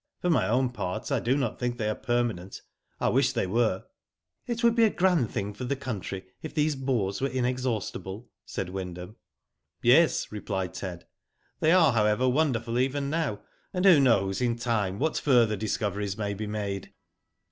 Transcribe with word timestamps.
For 0.19 0.31
my 0.31 0.47
own 0.47 0.71
part, 0.71 1.11
I 1.11 1.19
do 1.19 1.37
not 1.37 1.59
think 1.59 1.77
they 1.77 1.87
are 1.87 1.93
permanent. 1.93 2.63
I 2.99 3.09
wish 3.09 3.33
they 3.33 3.45
were."" 3.45 3.83
It 4.47 4.63
would 4.63 4.73
be 4.73 4.85
a 4.85 4.89
grand 4.89 5.29
thing 5.29 5.53
for 5.53 5.63
the 5.63 5.75
country 5.75 6.25
if 6.41 6.55
these 6.55 6.75
bores 6.75 7.21
were 7.21 7.27
inexhaustible," 7.27 8.27
said 8.43 8.69
Wyndham. 8.69 9.09
Digitized 9.09 9.13
byGoogk 9.13 9.83
58 9.83 9.91
WHO 9.91 9.99
DID 9.99 10.01
ITf 10.01 10.09
"Yes/' 10.09 10.31
replied 10.31 10.73
Ted. 10.73 11.07
"They 11.59 11.71
are, 11.71 11.93
however, 11.93 12.27
wonderful 12.27 12.79
even 12.79 13.11
now, 13.11 13.41
and 13.75 13.85
who 13.85 13.99
knows 13.99 14.41
in 14.41 14.55
time 14.55 14.97
what 14.97 15.19
further 15.19 15.55
discoveries 15.55 16.17
may 16.17 16.33
be 16.33 16.47
made." 16.47 16.91